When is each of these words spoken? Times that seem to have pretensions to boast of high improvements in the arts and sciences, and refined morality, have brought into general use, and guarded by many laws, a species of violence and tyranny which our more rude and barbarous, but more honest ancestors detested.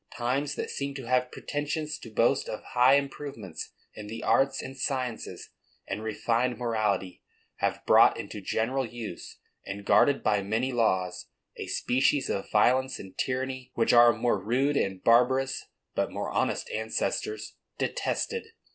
Times 0.17 0.55
that 0.55 0.71
seem 0.71 0.95
to 0.95 1.05
have 1.05 1.31
pretensions 1.31 1.99
to 1.99 2.09
boast 2.09 2.49
of 2.49 2.63
high 2.73 2.95
improvements 2.95 3.69
in 3.93 4.07
the 4.07 4.23
arts 4.23 4.59
and 4.59 4.75
sciences, 4.75 5.51
and 5.87 6.01
refined 6.01 6.57
morality, 6.57 7.21
have 7.57 7.85
brought 7.85 8.17
into 8.19 8.41
general 8.41 8.83
use, 8.83 9.37
and 9.63 9.85
guarded 9.85 10.23
by 10.23 10.41
many 10.41 10.71
laws, 10.73 11.27
a 11.55 11.67
species 11.67 12.31
of 12.31 12.49
violence 12.49 12.97
and 12.97 13.15
tyranny 13.19 13.69
which 13.75 13.93
our 13.93 14.11
more 14.11 14.43
rude 14.43 14.75
and 14.75 15.03
barbarous, 15.03 15.65
but 15.93 16.11
more 16.11 16.31
honest 16.31 16.67
ancestors 16.71 17.53
detested. 17.77 18.45